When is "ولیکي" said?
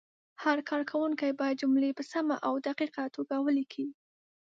3.45-3.87